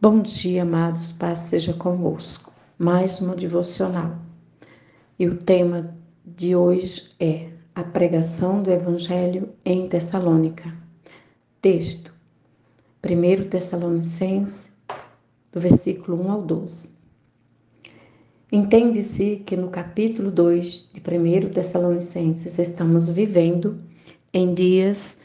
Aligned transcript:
Bom 0.00 0.22
dia, 0.22 0.62
amados, 0.62 1.10
paz 1.10 1.40
seja 1.40 1.72
convosco. 1.72 2.52
Mais 2.78 3.20
uma 3.20 3.34
devocional. 3.34 4.16
E 5.18 5.26
o 5.26 5.36
tema 5.36 5.96
de 6.24 6.54
hoje 6.54 7.08
é 7.18 7.50
a 7.74 7.82
pregação 7.82 8.62
do 8.62 8.70
Evangelho 8.70 9.48
em 9.64 9.88
Tessalônica. 9.88 10.72
Texto: 11.60 12.14
1 13.04 13.48
Tessalonicenses, 13.48 14.72
do 15.50 15.58
versículo 15.58 16.22
1 16.22 16.30
ao 16.30 16.42
12. 16.42 16.92
Entende-se 18.52 19.42
que 19.44 19.56
no 19.56 19.70
capítulo 19.70 20.30
2 20.30 20.90
de 20.92 21.00
1 21.00 21.50
Tessalonicenses 21.50 22.60
estamos 22.60 23.08
vivendo 23.08 23.80
em 24.32 24.54
dias 24.54 25.23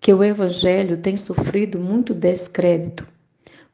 que 0.00 0.12
o 0.12 0.22
Evangelho 0.22 0.96
tem 0.96 1.16
sofrido 1.16 1.78
muito 1.78 2.14
descrédito 2.14 3.06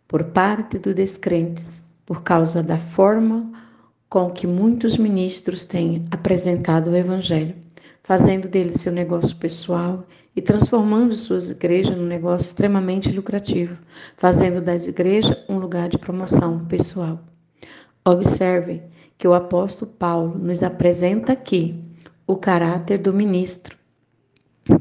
por 0.06 0.24
parte 0.24 0.78
dos 0.78 0.94
descrentes, 0.94 1.86
por 2.04 2.22
causa 2.22 2.62
da 2.62 2.78
forma 2.78 3.50
com 4.08 4.30
que 4.30 4.46
muitos 4.46 4.98
ministros 4.98 5.64
têm 5.64 6.04
apresentado 6.10 6.90
o 6.90 6.96
Evangelho, 6.96 7.54
fazendo 8.02 8.46
dele 8.46 8.76
seu 8.76 8.92
negócio 8.92 9.36
pessoal 9.36 10.06
e 10.36 10.42
transformando 10.42 11.16
suas 11.16 11.50
igrejas 11.50 11.96
num 11.96 12.06
negócio 12.06 12.48
extremamente 12.48 13.10
lucrativo, 13.10 13.76
fazendo 14.16 14.60
das 14.60 14.86
igrejas 14.86 15.36
um 15.48 15.58
lugar 15.58 15.88
de 15.88 15.98
promoção 15.98 16.64
pessoal. 16.66 17.20
Observem 18.04 18.82
que 19.16 19.28
o 19.28 19.34
apóstolo 19.34 19.92
Paulo 19.92 20.36
nos 20.38 20.62
apresenta 20.62 21.32
aqui 21.32 21.82
o 22.26 22.36
caráter 22.36 22.98
do 22.98 23.12
ministro. 23.12 23.78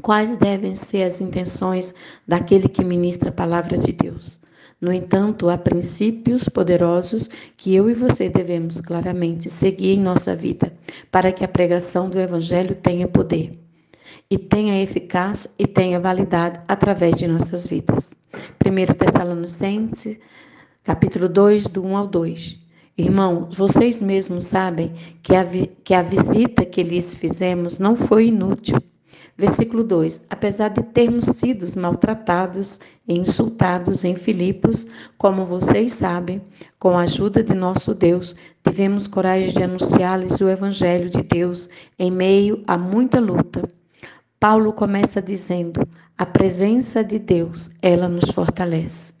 Quais 0.00 0.36
devem 0.36 0.76
ser 0.76 1.02
as 1.02 1.20
intenções 1.20 1.92
daquele 2.26 2.68
que 2.68 2.84
ministra 2.84 3.30
a 3.30 3.32
palavra 3.32 3.76
de 3.76 3.92
Deus? 3.92 4.40
No 4.80 4.92
entanto, 4.92 5.48
há 5.48 5.58
princípios 5.58 6.48
poderosos 6.48 7.28
que 7.56 7.74
eu 7.74 7.90
e 7.90 7.94
você 7.94 8.28
devemos 8.28 8.80
claramente 8.80 9.50
seguir 9.50 9.94
em 9.94 10.00
nossa 10.00 10.36
vida, 10.36 10.72
para 11.10 11.32
que 11.32 11.44
a 11.44 11.48
pregação 11.48 12.08
do 12.08 12.18
Evangelho 12.18 12.76
tenha 12.76 13.08
poder 13.08 13.52
e 14.30 14.38
tenha 14.38 14.80
eficácia 14.80 15.50
e 15.58 15.66
tenha 15.66 15.98
validade 15.98 16.60
através 16.68 17.16
de 17.16 17.26
nossas 17.26 17.66
vidas. 17.66 18.14
1 18.64 18.94
Tessalonicenses, 18.94 20.18
capítulo 20.84 21.28
2, 21.28 21.64
do 21.64 21.84
1 21.84 21.96
ao 21.96 22.06
2. 22.06 22.58
Irmãos, 22.96 23.56
vocês 23.56 24.00
mesmos 24.00 24.46
sabem 24.46 24.92
que 25.22 25.34
a, 25.34 25.44
que 25.82 25.92
a 25.92 26.02
visita 26.02 26.64
que 26.64 26.84
lhes 26.84 27.16
fizemos 27.16 27.80
não 27.80 27.96
foi 27.96 28.26
inútil 28.26 28.78
Versículo 29.42 29.82
2: 29.82 30.22
Apesar 30.30 30.68
de 30.68 30.84
termos 30.84 31.24
sido 31.24 31.66
maltratados 31.76 32.78
e 33.08 33.18
insultados 33.18 34.04
em 34.04 34.14
Filipos, 34.14 34.86
como 35.18 35.44
vocês 35.44 35.94
sabem, 35.94 36.40
com 36.78 36.90
a 36.90 37.00
ajuda 37.00 37.42
de 37.42 37.52
nosso 37.52 37.92
Deus, 37.92 38.36
tivemos 38.62 39.08
coragem 39.08 39.48
de 39.48 39.60
anunciar-lhes 39.60 40.40
o 40.40 40.48
Evangelho 40.48 41.10
de 41.10 41.24
Deus 41.24 41.68
em 41.98 42.08
meio 42.08 42.62
a 42.68 42.78
muita 42.78 43.18
luta. 43.18 43.68
Paulo 44.38 44.72
começa 44.72 45.20
dizendo: 45.20 45.80
a 46.16 46.24
presença 46.24 47.02
de 47.02 47.18
Deus, 47.18 47.68
ela 47.82 48.08
nos 48.08 48.30
fortalece. 48.30 49.12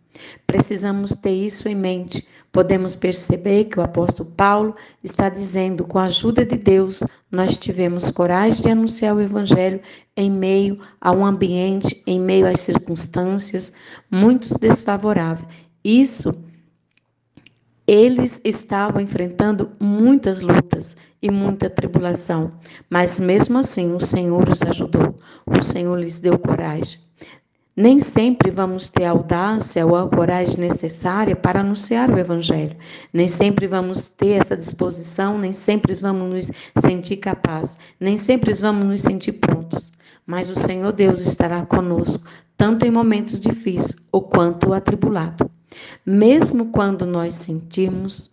Precisamos 0.46 1.16
ter 1.16 1.32
isso 1.32 1.68
em 1.68 1.74
mente. 1.74 2.24
Podemos 2.52 2.94
perceber 2.94 3.64
que 3.64 3.80
o 3.80 3.82
apóstolo 3.82 4.30
Paulo 4.30 4.76
está 5.02 5.30
dizendo: 5.30 5.86
com 5.86 5.98
a 5.98 6.04
ajuda 6.04 6.44
de 6.44 6.56
Deus, 6.56 7.02
nós 7.30 7.56
tivemos 7.56 8.10
coragem 8.10 8.62
de 8.62 8.68
anunciar 8.68 9.16
o 9.16 9.20
Evangelho 9.20 9.80
em 10.14 10.30
meio 10.30 10.78
a 11.00 11.10
um 11.10 11.24
ambiente, 11.24 12.02
em 12.06 12.20
meio 12.20 12.46
às 12.46 12.60
circunstâncias 12.60 13.72
muito 14.10 14.58
desfavoráveis. 14.58 15.48
Isso 15.82 16.30
eles 17.86 18.40
estavam 18.44 19.00
enfrentando 19.00 19.70
muitas 19.80 20.40
lutas 20.40 20.96
e 21.20 21.30
muita 21.30 21.68
tribulação, 21.68 22.52
mas 22.88 23.18
mesmo 23.18 23.58
assim 23.58 23.92
o 23.92 24.00
Senhor 24.00 24.48
os 24.48 24.62
ajudou, 24.62 25.16
o 25.46 25.62
Senhor 25.62 25.98
lhes 25.98 26.20
deu 26.20 26.38
coragem. 26.38 27.00
Nem 27.74 28.00
sempre 28.00 28.50
vamos 28.50 28.90
ter 28.90 29.04
a 29.04 29.12
audácia 29.12 29.86
ou 29.86 29.96
a 29.96 30.06
coragem 30.06 30.58
necessária 30.58 31.34
para 31.34 31.60
anunciar 31.60 32.10
o 32.10 32.18
Evangelho. 32.18 32.76
Nem 33.10 33.26
sempre 33.26 33.66
vamos 33.66 34.10
ter 34.10 34.42
essa 34.42 34.54
disposição, 34.54 35.38
nem 35.38 35.54
sempre 35.54 35.94
vamos 35.94 36.30
nos 36.30 36.52
sentir 36.84 37.16
capazes, 37.16 37.78
nem 37.98 38.18
sempre 38.18 38.52
vamos 38.52 38.84
nos 38.84 39.00
sentir 39.00 39.32
prontos. 39.32 39.90
Mas 40.26 40.50
o 40.50 40.54
Senhor 40.54 40.92
Deus 40.92 41.20
estará 41.20 41.64
conosco, 41.64 42.22
tanto 42.58 42.84
em 42.84 42.90
momentos 42.90 43.40
difíceis 43.40 43.96
ou 44.12 44.20
quanto 44.20 44.74
atribulado. 44.74 45.50
Mesmo 46.04 46.66
quando 46.66 47.06
nós 47.06 47.36
sentirmos 47.36 48.30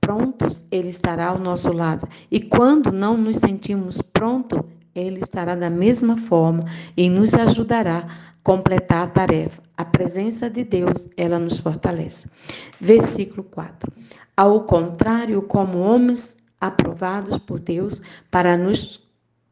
prontos, 0.00 0.64
Ele 0.70 0.90
estará 0.90 1.26
ao 1.26 1.40
nosso 1.40 1.72
lado. 1.72 2.08
E 2.30 2.40
quando 2.40 2.92
não 2.92 3.16
nos 3.16 3.38
sentimos 3.38 4.00
prontos, 4.00 4.60
Ele 4.94 5.18
estará 5.18 5.56
da 5.56 5.68
mesma 5.68 6.16
forma 6.16 6.62
e 6.96 7.10
nos 7.10 7.34
ajudará 7.34 8.29
completar 8.42 9.04
a 9.04 9.10
tarefa. 9.10 9.62
A 9.76 9.84
presença 9.84 10.48
de 10.48 10.64
Deus, 10.64 11.08
ela 11.16 11.38
nos 11.38 11.58
fortalece. 11.58 12.28
Versículo 12.80 13.44
4. 13.44 13.92
Ao 14.36 14.62
contrário, 14.64 15.42
como 15.42 15.78
homens 15.78 16.38
aprovados 16.60 17.38
por 17.38 17.58
Deus 17.58 18.00
para 18.30 18.56
nos 18.56 19.00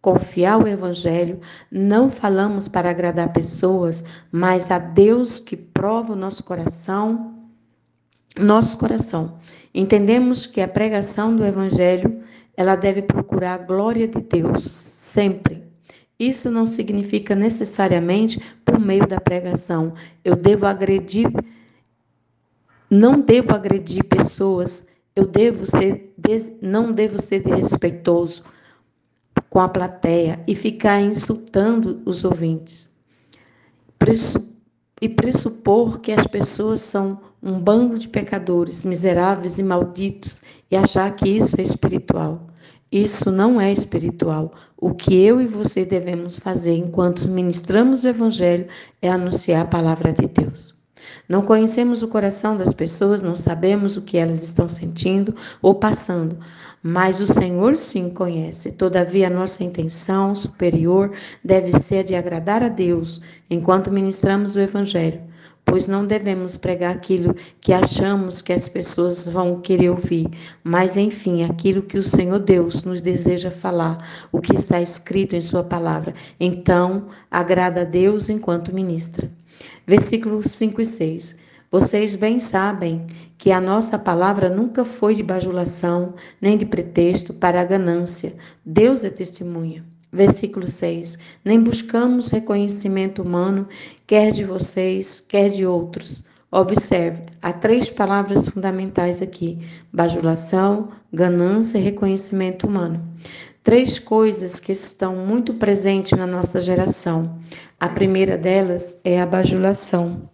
confiar 0.00 0.62
o 0.62 0.68
evangelho, 0.68 1.40
não 1.70 2.10
falamos 2.10 2.68
para 2.68 2.90
agradar 2.90 3.32
pessoas, 3.32 4.04
mas 4.30 4.70
a 4.70 4.78
Deus 4.78 5.38
que 5.38 5.56
prova 5.56 6.12
o 6.12 6.16
nosso 6.16 6.44
coração, 6.44 7.34
nosso 8.38 8.78
coração. 8.78 9.38
Entendemos 9.74 10.46
que 10.46 10.60
a 10.60 10.68
pregação 10.68 11.34
do 11.34 11.44
evangelho, 11.44 12.22
ela 12.56 12.74
deve 12.74 13.02
procurar 13.02 13.54
a 13.54 13.58
glória 13.58 14.08
de 14.08 14.20
Deus 14.20 14.64
sempre. 14.64 15.67
Isso 16.18 16.50
não 16.50 16.66
significa 16.66 17.34
necessariamente 17.34 18.40
por 18.64 18.80
meio 18.80 19.06
da 19.06 19.20
pregação. 19.20 19.94
Eu 20.24 20.34
devo 20.34 20.66
agredir, 20.66 21.30
não 22.90 23.20
devo 23.20 23.54
agredir 23.54 24.04
pessoas, 24.04 24.86
eu 25.14 25.24
devo 25.24 25.64
ser, 25.64 26.12
não 26.60 26.90
devo 26.92 27.20
ser 27.22 27.40
desrespeitoso 27.40 28.42
com 29.48 29.60
a 29.60 29.68
plateia 29.68 30.42
e 30.46 30.54
ficar 30.54 31.00
insultando 31.00 32.02
os 32.04 32.24
ouvintes. 32.24 32.92
E 35.00 35.08
pressupor 35.08 36.00
que 36.00 36.12
as 36.12 36.26
pessoas 36.26 36.82
são 36.82 37.20
um 37.42 37.58
bando 37.58 37.98
de 37.98 38.08
pecadores, 38.08 38.84
miseráveis 38.84 39.58
e 39.58 39.62
malditos 39.62 40.42
e 40.70 40.76
achar 40.76 41.14
que 41.14 41.28
isso 41.28 41.60
é 41.60 41.62
espiritual. 41.62 42.48
Isso 42.90 43.30
não 43.30 43.60
é 43.60 43.70
espiritual. 43.70 44.52
O 44.76 44.94
que 44.94 45.14
eu 45.14 45.40
e 45.40 45.46
você 45.46 45.84
devemos 45.84 46.38
fazer 46.38 46.74
enquanto 46.74 47.28
ministramos 47.28 48.02
o 48.02 48.08
Evangelho 48.08 48.66
é 49.02 49.10
anunciar 49.10 49.62
a 49.62 49.68
palavra 49.68 50.12
de 50.12 50.26
Deus. 50.26 50.74
Não 51.28 51.42
conhecemos 51.42 52.02
o 52.02 52.08
coração 52.08 52.56
das 52.56 52.72
pessoas, 52.72 53.22
não 53.22 53.36
sabemos 53.36 53.96
o 53.96 54.02
que 54.02 54.16
elas 54.16 54.42
estão 54.42 54.68
sentindo 54.68 55.34
ou 55.60 55.74
passando, 55.74 56.38
mas 56.82 57.20
o 57.20 57.26
Senhor 57.26 57.76
sim 57.76 58.10
conhece. 58.10 58.72
Todavia, 58.72 59.30
nossa 59.30 59.64
intenção 59.64 60.34
superior 60.34 61.12
deve 61.44 61.78
ser 61.78 62.04
de 62.04 62.14
agradar 62.14 62.62
a 62.62 62.68
Deus 62.68 63.22
enquanto 63.50 63.90
ministramos 63.90 64.56
o 64.56 64.60
Evangelho 64.60 65.28
pois 65.68 65.86
não 65.86 66.06
devemos 66.06 66.56
pregar 66.56 66.94
aquilo 66.94 67.36
que 67.60 67.74
achamos 67.74 68.40
que 68.40 68.54
as 68.54 68.68
pessoas 68.68 69.28
vão 69.28 69.60
querer 69.60 69.90
ouvir, 69.90 70.26
mas 70.64 70.96
enfim, 70.96 71.44
aquilo 71.44 71.82
que 71.82 71.98
o 71.98 72.02
Senhor 72.02 72.38
Deus 72.38 72.84
nos 72.84 73.02
deseja 73.02 73.50
falar, 73.50 74.26
o 74.32 74.40
que 74.40 74.54
está 74.54 74.80
escrito 74.80 75.36
em 75.36 75.40
Sua 75.42 75.62
palavra. 75.62 76.14
Então, 76.40 77.08
agrada 77.30 77.82
a 77.82 77.84
Deus 77.84 78.30
enquanto 78.30 78.74
ministra. 78.74 79.30
Versículos 79.86 80.46
5 80.52 80.80
e 80.80 80.86
6. 80.86 81.47
Vocês 81.70 82.14
bem 82.14 82.40
sabem 82.40 83.06
que 83.36 83.52
a 83.52 83.60
nossa 83.60 83.98
palavra 83.98 84.48
nunca 84.48 84.86
foi 84.86 85.14
de 85.14 85.22
bajulação, 85.22 86.14
nem 86.40 86.56
de 86.56 86.64
pretexto 86.64 87.34
para 87.34 87.60
a 87.60 87.64
ganância. 87.64 88.34
Deus 88.64 89.04
é 89.04 89.10
testemunha. 89.10 89.84
Versículo 90.10 90.66
6: 90.66 91.18
Nem 91.44 91.62
buscamos 91.62 92.30
reconhecimento 92.30 93.20
humano, 93.20 93.68
quer 94.06 94.32
de 94.32 94.44
vocês, 94.44 95.20
quer 95.20 95.50
de 95.50 95.66
outros. 95.66 96.24
Observe, 96.50 97.24
há 97.42 97.52
três 97.52 97.90
palavras 97.90 98.48
fundamentais 98.48 99.20
aqui: 99.20 99.58
bajulação, 99.92 100.88
ganância 101.12 101.76
e 101.76 101.82
reconhecimento 101.82 102.66
humano. 102.66 103.06
Três 103.62 103.98
coisas 103.98 104.58
que 104.58 104.72
estão 104.72 105.14
muito 105.16 105.52
presentes 105.52 106.18
na 106.18 106.26
nossa 106.26 106.62
geração. 106.62 107.38
A 107.78 107.90
primeira 107.90 108.38
delas 108.38 108.98
é 109.04 109.20
a 109.20 109.26
bajulação, 109.26 110.30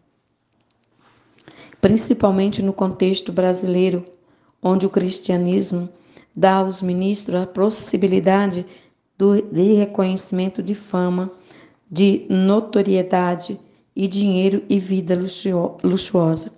principalmente 1.84 2.62
no 2.62 2.72
contexto 2.72 3.30
brasileiro, 3.30 4.06
onde 4.62 4.86
o 4.86 4.88
cristianismo 4.88 5.86
dá 6.34 6.54
aos 6.54 6.80
ministros 6.80 7.42
a 7.42 7.46
possibilidade 7.46 8.64
do, 9.18 9.42
de 9.42 9.74
reconhecimento 9.74 10.62
de 10.62 10.74
fama, 10.74 11.30
de 11.90 12.24
notoriedade 12.30 13.60
e 13.94 14.08
dinheiro 14.08 14.62
e 14.66 14.78
vida 14.78 15.14
luxuosa. 15.82 16.52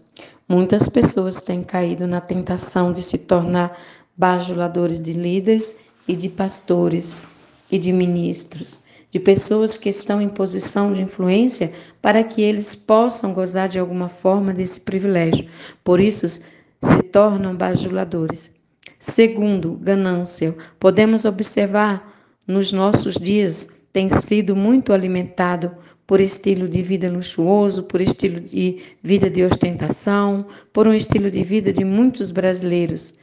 Muitas 0.48 0.88
pessoas 0.88 1.42
têm 1.42 1.64
caído 1.64 2.06
na 2.06 2.20
tentação 2.20 2.92
de 2.92 3.02
se 3.02 3.18
tornar 3.18 3.76
bajuladores 4.16 5.00
de 5.00 5.12
líderes 5.12 5.74
e 6.06 6.14
de 6.14 6.28
pastores 6.28 7.26
e 7.68 7.80
de 7.80 7.92
ministros, 7.92 8.84
de 9.10 9.20
pessoas 9.20 9.76
que 9.76 9.88
estão 9.88 10.20
em 10.20 10.28
posição 10.28 10.92
de 10.92 11.02
influência 11.02 11.72
para 12.02 12.22
que 12.22 12.42
eles 12.42 12.74
possam 12.74 13.32
gozar 13.32 13.68
de 13.68 13.78
alguma 13.78 14.08
forma 14.08 14.52
desse 14.52 14.80
privilégio. 14.80 15.48
Por 15.82 16.00
isso, 16.00 16.28
se 16.28 17.02
tornam 17.10 17.54
bajuladores. 17.54 18.50
Segundo, 18.98 19.72
ganância. 19.74 20.56
Podemos 20.78 21.24
observar 21.24 22.12
nos 22.46 22.72
nossos 22.72 23.14
dias 23.14 23.68
tem 23.92 24.08
sido 24.08 24.54
muito 24.54 24.92
alimentado 24.92 25.74
por 26.06 26.20
estilo 26.20 26.68
de 26.68 26.82
vida 26.82 27.10
luxuoso, 27.10 27.84
por 27.84 28.00
estilo 28.00 28.40
de 28.40 28.82
vida 29.02 29.28
de 29.28 29.42
ostentação, 29.42 30.46
por 30.72 30.86
um 30.86 30.92
estilo 30.92 31.30
de 31.30 31.42
vida 31.42 31.72
de 31.72 31.84
muitos 31.84 32.30
brasileiros. 32.30 33.14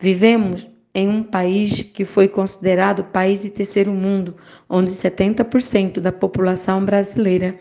Vivemos 0.00 0.66
em 0.94 1.08
um 1.08 1.22
país 1.22 1.82
que 1.82 2.04
foi 2.04 2.28
considerado 2.28 3.04
país 3.04 3.42
de 3.42 3.50
terceiro 3.50 3.92
mundo, 3.92 4.36
onde 4.68 4.90
70% 4.90 5.98
da 5.98 6.12
população 6.12 6.84
brasileira 6.84 7.58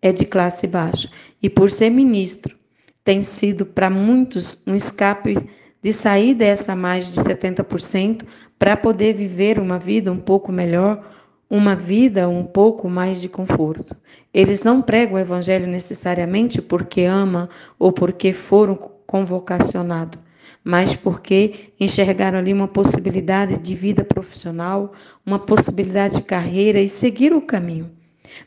é 0.00 0.12
de 0.12 0.24
classe 0.24 0.66
baixa. 0.66 1.10
E 1.42 1.50
por 1.50 1.70
ser 1.70 1.90
ministro, 1.90 2.56
tem 3.04 3.22
sido 3.22 3.66
para 3.66 3.90
muitos 3.90 4.62
um 4.66 4.74
escape 4.74 5.36
de 5.82 5.92
sair 5.92 6.34
dessa 6.34 6.74
mais 6.74 7.10
de 7.10 7.20
70% 7.20 8.22
para 8.58 8.76
poder 8.76 9.14
viver 9.14 9.58
uma 9.60 9.78
vida 9.78 10.10
um 10.10 10.18
pouco 10.18 10.50
melhor, 10.50 11.04
uma 11.48 11.76
vida 11.76 12.28
um 12.28 12.42
pouco 12.42 12.88
mais 12.88 13.20
de 13.20 13.28
conforto. 13.28 13.94
Eles 14.34 14.64
não 14.64 14.82
pregam 14.82 15.14
o 15.14 15.18
evangelho 15.18 15.66
necessariamente 15.66 16.60
porque 16.60 17.02
ama 17.02 17.48
ou 17.78 17.92
porque 17.92 18.32
foram 18.32 18.74
convocacionados, 19.06 20.18
mas 20.64 20.94
porque 20.94 21.72
enxergaram 21.78 22.38
ali 22.38 22.52
uma 22.52 22.68
possibilidade 22.68 23.58
de 23.58 23.74
vida 23.74 24.04
profissional, 24.04 24.92
uma 25.24 25.38
possibilidade 25.38 26.16
de 26.16 26.22
carreira 26.22 26.80
e 26.80 26.88
seguir 26.88 27.32
o 27.32 27.42
caminho. 27.42 27.90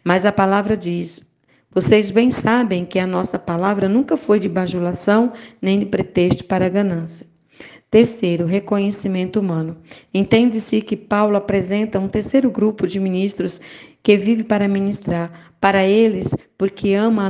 Mas 0.03 0.25
a 0.25 0.31
palavra 0.31 0.75
diz: 0.75 1.21
vocês 1.71 2.09
bem 2.09 2.31
sabem 2.31 2.83
que 2.83 2.97
a 2.97 3.05
nossa 3.05 3.37
palavra 3.37 3.87
nunca 3.87 4.17
foi 4.17 4.39
de 4.39 4.49
bajulação 4.49 5.31
nem 5.61 5.79
de 5.79 5.85
pretexto 5.85 6.43
para 6.45 6.67
ganância. 6.67 7.27
Terceiro, 7.91 8.45
reconhecimento 8.45 9.39
humano. 9.39 9.77
Entende-se 10.13 10.81
que 10.81 10.95
Paulo 10.95 11.35
apresenta 11.37 11.99
um 11.99 12.07
terceiro 12.07 12.49
grupo 12.49 12.87
de 12.87 12.99
ministros 12.99 13.61
que 14.01 14.17
vive 14.17 14.43
para 14.43 14.67
ministrar. 14.67 15.53
Para 15.59 15.85
eles, 15.85 16.35
porque 16.57 16.93
ama 16.93 17.25
a 17.25 17.29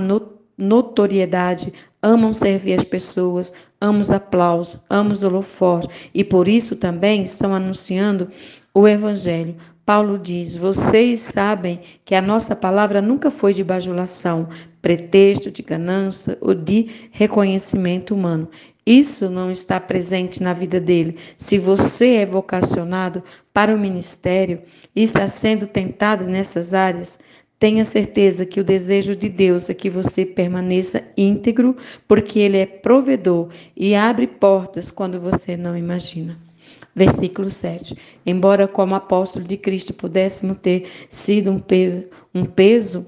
notoriedade, 0.59 1.73
amam 2.01 2.33
servir 2.33 2.73
as 2.73 2.83
pessoas, 2.83 3.53
amam 3.79 4.01
os 4.01 4.11
aplausos, 4.11 4.81
amam 4.89 5.13
os 5.13 5.23
holofotes 5.23 5.89
e 6.13 6.23
por 6.23 6.47
isso 6.47 6.75
também 6.75 7.23
estão 7.23 7.53
anunciando 7.53 8.29
o 8.73 8.87
evangelho. 8.87 9.55
Paulo 9.85 10.19
diz: 10.19 10.55
Vocês 10.55 11.21
sabem 11.21 11.79
que 12.05 12.13
a 12.13 12.21
nossa 12.21 12.55
palavra 12.55 13.01
nunca 13.01 13.31
foi 13.31 13.55
de 13.55 13.63
bajulação, 13.63 14.47
pretexto 14.81 15.49
de 15.49 15.63
ganância 15.63 16.37
ou 16.41 16.53
de 16.53 17.09
reconhecimento 17.11 18.13
humano. 18.13 18.47
Isso 18.85 19.29
não 19.29 19.51
está 19.51 19.79
presente 19.79 20.41
na 20.41 20.53
vida 20.53 20.79
dele. 20.79 21.17
Se 21.37 21.59
você 21.59 22.15
é 22.15 22.25
vocacionado 22.25 23.23
para 23.53 23.73
o 23.73 23.79
ministério 23.79 24.61
e 24.95 25.03
está 25.03 25.27
sendo 25.27 25.67
tentado 25.67 26.23
nessas 26.23 26.73
áreas, 26.73 27.19
tenha 27.59 27.83
certeza 27.83 28.45
que 28.45 28.61
o 28.61 28.63
desejo 28.63 29.15
de 29.15 29.27
Deus 29.27 29.69
é 29.69 29.73
que 29.73 29.89
você 29.89 30.25
permaneça 30.25 31.03
íntegro, 31.17 31.75
porque 32.07 32.39
Ele 32.39 32.57
é 32.57 32.65
provedor 32.65 33.49
e 33.75 33.93
abre 33.93 34.25
portas 34.25 34.89
quando 34.89 35.19
você 35.19 35.57
não 35.57 35.77
imagina. 35.77 36.39
Versículo 36.95 37.49
7. 37.49 37.97
Embora, 38.25 38.67
como 38.67 38.95
apóstolo 38.95 39.45
de 39.45 39.57
Cristo, 39.57 39.93
pudéssemos 39.93 40.57
ter 40.57 40.87
sido 41.09 41.51
um 41.51 41.59
peso, 41.59 42.05
um 42.33 42.45
peso 42.45 43.05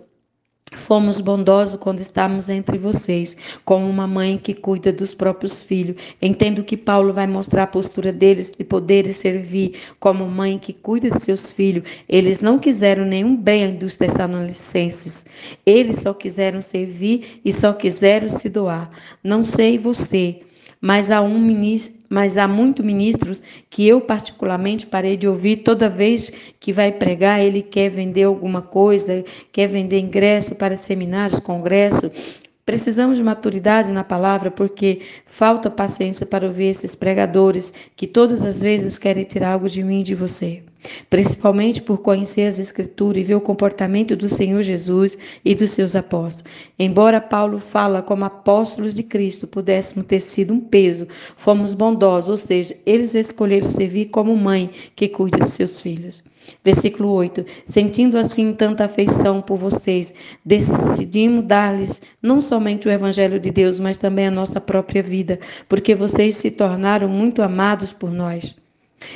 Fomos 0.73 1.19
bondosos 1.19 1.77
quando 1.77 2.00
estávamos 2.00 2.50
entre 2.50 2.77
vocês, 2.77 3.35
como 3.65 3.89
uma 3.89 4.07
mãe 4.07 4.38
que 4.38 4.53
cuida 4.53 4.89
dos 4.91 5.13
próprios 5.13 5.62
filhos. 5.62 5.97
Entendo 6.21 6.63
que 6.63 6.77
Paulo 6.77 7.12
vai 7.12 7.27
mostrar 7.27 7.63
a 7.63 7.68
postura 7.68 8.12
deles 8.13 8.53
de 8.57 8.63
poder 8.63 9.13
servir 9.13 9.75
como 10.00 10.25
mãe 10.25 10.57
que 10.57 10.71
cuida 10.71 11.12
de 11.12 11.21
seus 11.21 11.51
filhos. 11.51 11.83
Eles 12.07 12.41
não 12.41 12.57
quiseram 12.57 13.03
nenhum 13.03 13.35
bem 13.35 13.75
dos 13.75 13.97
tessalonicenses. 13.97 15.25
Eles 15.65 16.00
só 16.00 16.13
quiseram 16.13 16.62
servir 16.62 17.41
e 17.44 17.51
só 17.51 17.74
quiseram 17.74 18.29
se 18.29 18.47
doar. 18.47 18.89
Não 19.21 19.44
sei 19.44 19.77
você, 19.77 20.39
mas 20.81 21.11
há 21.11 21.21
um 21.21 21.37
ministro, 21.37 22.01
mas 22.09 22.35
há 22.37 22.47
muitos 22.47 22.83
ministros 22.83 23.41
que 23.69 23.87
eu 23.87 24.01
particularmente 24.01 24.87
parei 24.87 25.15
de 25.15 25.27
ouvir 25.27 25.57
toda 25.57 25.87
vez 25.87 26.31
que 26.59 26.73
vai 26.73 26.91
pregar, 26.91 27.39
ele 27.39 27.61
quer 27.61 27.89
vender 27.89 28.23
alguma 28.23 28.63
coisa, 28.63 29.23
quer 29.51 29.67
vender 29.67 29.99
ingresso 29.99 30.55
para 30.55 30.75
seminários, 30.75 31.39
congressos. 31.39 32.41
Precisamos 32.65 33.17
de 33.17 33.23
maturidade 33.23 33.91
na 33.91 34.03
palavra 34.03 34.49
porque 34.49 35.01
falta 35.27 35.69
paciência 35.69 36.25
para 36.25 36.47
ouvir 36.47 36.65
esses 36.65 36.95
pregadores 36.95 37.73
que 37.95 38.07
todas 38.07 38.43
as 38.43 38.59
vezes 38.59 38.97
querem 38.97 39.23
tirar 39.23 39.53
algo 39.53 39.69
de 39.69 39.83
mim 39.83 40.01
e 40.01 40.03
de 40.03 40.15
você 40.15 40.63
principalmente 41.09 41.81
por 41.81 41.99
conhecer 41.99 42.47
as 42.47 42.59
Escrituras 42.59 43.21
e 43.21 43.25
ver 43.25 43.35
o 43.35 43.41
comportamento 43.41 44.15
do 44.15 44.29
Senhor 44.29 44.61
Jesus 44.63 45.17
e 45.43 45.53
dos 45.55 45.71
seus 45.71 45.95
apóstolos. 45.95 46.51
Embora 46.77 47.19
Paulo 47.19 47.59
fala 47.59 48.01
como 48.01 48.25
apóstolos 48.25 48.95
de 48.95 49.03
Cristo 49.03 49.47
pudéssemos 49.47 50.05
ter 50.05 50.19
sido 50.19 50.53
um 50.53 50.59
peso, 50.59 51.07
fomos 51.35 51.73
bondosos, 51.73 52.29
ou 52.29 52.37
seja, 52.37 52.75
eles 52.85 53.15
escolheram 53.15 53.67
servir 53.67 54.05
como 54.05 54.35
mãe 54.35 54.69
que 54.95 55.07
cuida 55.07 55.39
de 55.39 55.49
seus 55.49 55.81
filhos. 55.81 56.23
Versículo 56.63 57.09
8: 57.09 57.45
Sentindo 57.65 58.17
assim 58.17 58.53
tanta 58.53 58.85
afeição 58.85 59.41
por 59.41 59.57
vocês, 59.57 60.13
decidimos 60.45 61.45
dar-lhes 61.45 62.01
não 62.21 62.41
somente 62.41 62.87
o 62.87 62.91
Evangelho 62.91 63.39
de 63.39 63.51
Deus, 63.51 63.79
mas 63.79 63.97
também 63.97 64.27
a 64.27 64.31
nossa 64.31 64.59
própria 64.59 65.03
vida, 65.03 65.39
porque 65.67 65.93
vocês 65.93 66.37
se 66.37 66.51
tornaram 66.51 67.07
muito 67.07 67.41
amados 67.41 67.93
por 67.93 68.11
nós. 68.11 68.60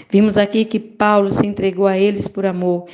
Vimos 0.09 0.37
aqui 0.37 0.65
que 0.65 0.79
Paulo 0.79 1.29
se 1.31 1.45
entregou 1.45 1.87
a 1.87 1.97
eles 1.97 2.27
por 2.27 2.45
amor. 2.45 2.87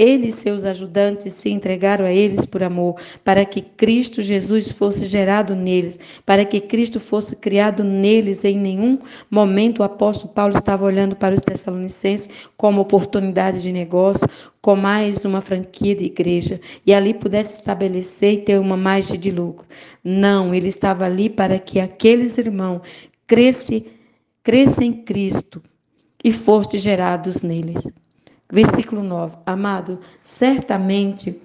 Ele 0.00 0.28
e 0.28 0.32
seus 0.32 0.64
ajudantes 0.64 1.34
se 1.34 1.50
entregaram 1.50 2.06
a 2.06 2.10
eles 2.10 2.46
por 2.46 2.62
amor, 2.62 2.94
para 3.22 3.44
que 3.44 3.60
Cristo 3.60 4.22
Jesus 4.22 4.72
fosse 4.72 5.04
gerado 5.04 5.54
neles, 5.54 5.98
para 6.24 6.42
que 6.42 6.58
Cristo 6.58 6.98
fosse 6.98 7.36
criado 7.36 7.84
neles. 7.84 8.42
Em 8.42 8.56
nenhum 8.56 8.98
momento 9.30 9.80
o 9.80 9.82
apóstolo 9.82 10.32
Paulo 10.32 10.56
estava 10.56 10.86
olhando 10.86 11.14
para 11.14 11.34
os 11.34 11.42
Tessalonicenses 11.42 12.30
como 12.56 12.80
oportunidade 12.80 13.60
de 13.60 13.70
negócio, 13.70 14.26
com 14.62 14.74
mais 14.74 15.26
uma 15.26 15.42
franquia 15.42 15.94
de 15.94 16.06
igreja, 16.06 16.62
e 16.86 16.94
ali 16.94 17.12
pudesse 17.12 17.58
estabelecer 17.58 18.32
e 18.32 18.38
ter 18.38 18.58
uma 18.58 18.78
margem 18.78 19.20
de 19.20 19.30
lucro. 19.30 19.66
Não, 20.02 20.54
ele 20.54 20.68
estava 20.68 21.04
ali 21.04 21.28
para 21.28 21.58
que 21.58 21.78
aqueles 21.78 22.38
irmãos 22.38 22.80
crescem, 23.26 23.84
crescem 24.42 24.88
em 24.88 24.92
Cristo 25.04 25.62
e 26.22 26.32
foste 26.32 26.78
gerados 26.78 27.42
neles. 27.42 27.82
Versículo 28.52 29.02
9. 29.02 29.38
Amado, 29.46 30.00
certamente 30.22 31.40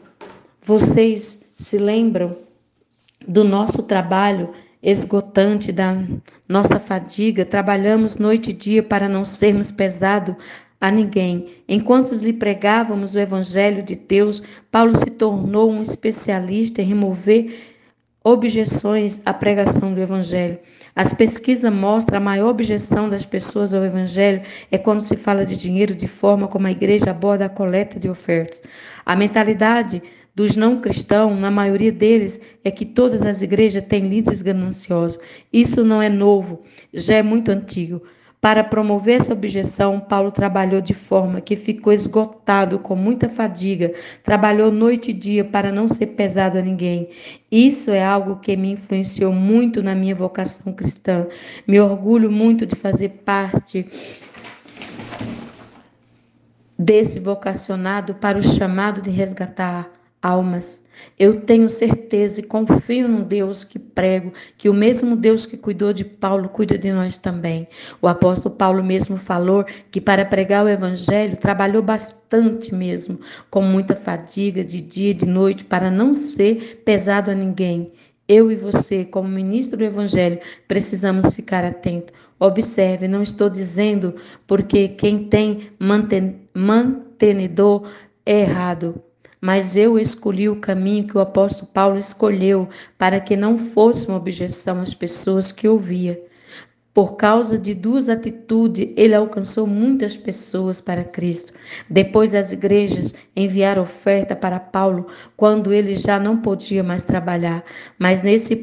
vocês 0.63 1.43
se 1.55 1.77
lembram 1.77 2.37
do 3.27 3.43
nosso 3.43 3.83
trabalho 3.83 4.51
esgotante, 4.81 5.71
da 5.71 5.95
nossa 6.47 6.79
fadiga. 6.79 7.45
Trabalhamos 7.45 8.17
noite 8.17 8.51
e 8.51 8.53
dia 8.53 8.83
para 8.83 9.07
não 9.07 9.23
sermos 9.23 9.71
pesados 9.71 10.35
a 10.79 10.91
ninguém. 10.91 11.47
Enquanto 11.67 12.13
lhe 12.13 12.33
pregávamos 12.33 13.15
o 13.15 13.19
evangelho 13.19 13.81
de 13.81 13.95
Deus, 13.95 14.41
Paulo 14.71 14.95
se 14.97 15.05
tornou 15.05 15.71
um 15.71 15.81
especialista 15.81 16.81
em 16.81 16.85
remover 16.85 17.74
objeções 18.25 19.21
à 19.23 19.31
pregação 19.31 19.93
do 19.93 20.01
Evangelho. 20.01 20.57
As 20.95 21.13
pesquisas 21.13 21.71
mostram 21.71 22.17
a 22.17 22.19
maior 22.19 22.49
objeção 22.49 23.07
das 23.07 23.23
pessoas 23.23 23.71
ao 23.71 23.85
Evangelho 23.85 24.41
é 24.71 24.79
quando 24.79 25.01
se 25.01 25.15
fala 25.15 25.45
de 25.45 25.55
dinheiro 25.55 25.93
de 25.93 26.07
forma 26.07 26.47
como 26.47 26.65
a 26.65 26.71
igreja 26.71 27.11
aborda 27.11 27.45
a 27.45 27.49
coleta 27.49 27.99
de 27.99 28.09
ofertas. 28.09 28.63
A 29.05 29.15
mentalidade 29.15 30.01
dos 30.33 30.55
não 30.55 30.81
cristãos, 30.81 31.39
na 31.39 31.51
maioria 31.51 31.91
deles, 31.91 32.41
é 32.63 32.71
que 32.71 32.83
todas 32.83 33.21
as 33.21 33.43
igrejas 33.43 33.85
têm 33.85 34.09
líderes 34.09 34.41
gananciosos. 34.41 35.19
Isso 35.53 35.85
não 35.85 36.01
é 36.01 36.09
novo, 36.09 36.63
já 36.91 37.17
é 37.17 37.21
muito 37.21 37.51
antigo. 37.51 38.01
Para 38.45 38.63
promover 38.63 39.15
essa 39.15 39.33
objeção, 39.33 39.99
Paulo 39.99 40.31
trabalhou 40.31 40.79
de 40.79 40.93
forma 40.93 41.41
que 41.41 41.55
ficou 41.55 41.91
esgotado 41.91 42.77
com 42.77 42.95
muita 42.95 43.27
fadiga, 43.27 43.91
trabalhou 44.21 44.71
noite 44.71 45.09
e 45.09 45.13
dia 45.13 45.43
para 45.43 45.71
não 45.71 45.87
ser 45.87 46.05
pesado 46.05 46.55
a 46.55 46.61
ninguém. 46.61 47.09
Isso 47.51 47.89
é 47.89 48.05
algo 48.05 48.35
que 48.35 48.55
me 48.55 48.69
influenciou 48.69 49.33
muito 49.33 49.81
na 49.81 49.95
minha 49.95 50.13
vocação 50.13 50.71
cristã. 50.73 51.25
Me 51.67 51.79
orgulho 51.79 52.31
muito 52.31 52.67
de 52.67 52.75
fazer 52.75 53.09
parte 53.25 53.83
desse 56.77 57.19
vocacionado 57.19 58.13
para 58.13 58.37
o 58.37 58.43
chamado 58.43 59.01
de 59.01 59.09
resgatar 59.09 59.89
almas. 60.25 60.83
Eu 61.19 61.41
tenho 61.41 61.69
certeza 61.69 62.39
e 62.39 62.43
confio 62.43 63.07
no 63.07 63.23
Deus 63.23 63.63
que 63.63 63.77
prego, 63.77 64.33
que 64.57 64.67
o 64.67 64.73
mesmo 64.73 65.15
Deus 65.15 65.45
que 65.45 65.55
cuidou 65.55 65.93
de 65.93 66.03
Paulo 66.03 66.49
cuida 66.49 66.77
de 66.77 66.91
nós 66.91 67.15
também. 67.15 67.67
O 68.01 68.07
apóstolo 68.07 68.55
Paulo 68.55 68.83
mesmo 68.83 69.17
falou 69.17 69.63
que 69.91 70.01
para 70.01 70.25
pregar 70.25 70.65
o 70.65 70.69
evangelho 70.69 71.37
trabalhou 71.37 71.83
bastante 71.83 72.73
mesmo, 72.73 73.19
com 73.51 73.61
muita 73.61 73.95
fadiga 73.95 74.63
de 74.63 74.81
dia 74.81 75.11
e 75.11 75.13
de 75.13 75.27
noite, 75.27 75.63
para 75.63 75.91
não 75.91 76.11
ser 76.13 76.81
pesado 76.83 77.29
a 77.29 77.35
ninguém. 77.35 77.91
Eu 78.27 78.51
e 78.51 78.55
você, 78.55 79.05
como 79.05 79.29
ministro 79.29 79.77
do 79.77 79.83
Evangelho, 79.83 80.39
precisamos 80.67 81.31
ficar 81.31 81.63
atento. 81.63 82.11
Observe, 82.39 83.07
não 83.07 83.21
estou 83.21 83.47
dizendo 83.51 84.15
porque 84.47 84.87
quem 84.87 85.19
tem 85.19 85.69
mantenedor 86.55 87.87
é 88.25 88.39
errado 88.39 88.99
mas 89.45 89.75
eu 89.75 89.99
escolhi 89.99 90.49
o 90.49 90.55
caminho 90.55 91.05
que 91.05 91.15
o 91.15 91.21
apóstolo 91.21 91.69
Paulo 91.71 91.99
escolheu 91.99 92.67
para 92.97 93.19
que 93.19 93.37
não 93.37 93.59
fosse 93.59 94.07
uma 94.07 94.17
objeção 94.17 94.81
às 94.81 94.95
pessoas 94.95 95.51
que 95.51 95.67
ouvia. 95.67 96.19
Por 96.91 97.15
causa 97.15 97.55
de 97.55 97.75
duas 97.75 98.09
atitudes, 98.09 98.89
ele 98.97 99.13
alcançou 99.13 99.67
muitas 99.67 100.17
pessoas 100.17 100.81
para 100.81 101.03
Cristo. 101.03 101.53
Depois, 101.87 102.33
as 102.33 102.51
igrejas 102.51 103.13
enviaram 103.35 103.83
oferta 103.83 104.35
para 104.35 104.59
Paulo 104.59 105.05
quando 105.37 105.71
ele 105.71 105.95
já 105.95 106.19
não 106.19 106.41
podia 106.41 106.81
mais 106.81 107.03
trabalhar. 107.03 107.63
Mas 107.99 108.23
nesse 108.23 108.55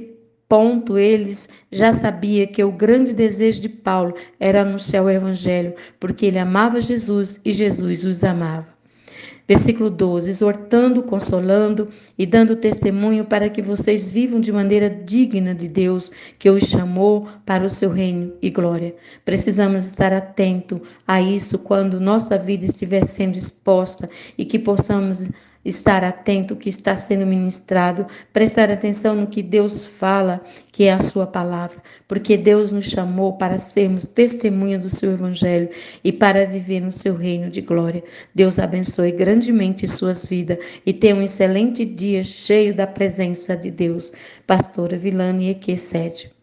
ponto, 0.49 0.99
eles 0.99 1.49
já 1.71 1.93
sabiam 1.93 2.49
que 2.49 2.65
o 2.65 2.73
grande 2.73 3.13
desejo 3.13 3.61
de 3.61 3.69
Paulo 3.69 4.17
era 4.41 4.63
anunciar 4.63 5.05
o 5.05 5.11
Evangelho, 5.11 5.77
porque 6.01 6.27
ele 6.27 6.41
amava 6.41 6.81
Jesus 6.81 7.41
e 7.45 7.53
Jesus 7.53 8.05
os 8.05 8.25
amava. 8.25 8.82
Versículo 9.47 9.91
12: 9.91 10.31
exortando, 10.31 11.03
consolando 11.03 11.89
e 12.17 12.25
dando 12.25 12.57
testemunho 12.57 13.25
para 13.25 13.49
que 13.49 13.61
vocês 13.61 14.11
vivam 14.11 14.41
de 14.41 14.53
maneira 14.53 14.89
digna 14.89 15.55
de 15.55 15.69
Deus, 15.69 16.11
que 16.39 16.49
os 16.49 16.65
chamou 16.65 17.29
para 17.45 17.65
o 17.65 17.71
seu 17.71 17.91
reino 17.91 18.33
e 18.41 18.51
glória. 18.51 18.95
Precisamos 19.25 19.85
estar 19.85 20.13
atento 20.13 20.81
a 21.07 21.21
isso 21.21 21.59
quando 21.59 22.01
nossa 22.01 22.39
vida 22.39 22.65
estiver 22.65 23.05
sendo 23.05 23.37
exposta 23.37 24.09
e 24.39 24.45
que 24.45 24.59
possamos 24.59 25.29
estar 25.65 26.05
atento 26.05 26.55
ao 26.55 26.61
que 26.61 26.69
está 26.69 26.97
sendo 26.97 27.27
ministrado, 27.27 28.07
prestar 28.33 28.71
atenção 28.71 29.15
no 29.15 29.27
que 29.27 29.43
Deus 29.43 29.85
fala, 29.85 30.41
que 30.71 30.85
é 30.85 30.93
a 30.93 30.99
sua 30.99 31.27
palavra, 31.27 31.83
porque 32.09 32.37
Deus 32.37 32.73
nos 32.73 32.87
chamou 32.87 33.35
para 33.35 33.59
sermos 33.59 34.09
testemunha 34.09 34.79
do 34.79 34.89
seu 34.89 35.13
evangelho 35.13 35.69
e 36.03 36.13
para 36.13 36.47
viver 36.47 36.81
no 36.81 36.93
seu 36.93 37.15
reino 37.15 37.51
de 37.51 37.61
glória. 37.61 38.03
Deus 38.35 38.59
abençoe 38.59 39.13
grandemente 39.13 39.87
suas 39.87 40.27
vidas 40.27 40.59
e 40.85 40.93
tenha 40.93 41.15
um 41.15 41.23
excelente 41.23 41.85
dia 41.85 42.25
cheio 42.25 42.75
da 42.75 42.87
presença 42.87 43.57
de 43.57 43.71
Deus. 43.71 44.13
Pastora 44.47 44.99
Vilane 44.99 45.51
Equecede. 45.51 46.42